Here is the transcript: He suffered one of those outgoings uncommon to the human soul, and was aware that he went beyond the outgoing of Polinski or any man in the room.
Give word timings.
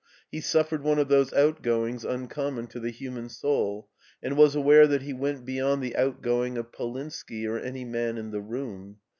He 0.31 0.41
suffered 0.41 0.81
one 0.81 0.97
of 0.97 1.09
those 1.09 1.31
outgoings 1.31 2.03
uncommon 2.03 2.65
to 2.69 2.79
the 2.79 2.89
human 2.89 3.29
soul, 3.29 3.87
and 4.23 4.35
was 4.35 4.55
aware 4.55 4.87
that 4.87 5.03
he 5.03 5.13
went 5.13 5.45
beyond 5.45 5.83
the 5.83 5.95
outgoing 5.95 6.57
of 6.57 6.71
Polinski 6.71 7.47
or 7.47 7.59
any 7.59 7.85
man 7.85 8.17
in 8.17 8.31
the 8.31 8.41
room. 8.41 8.97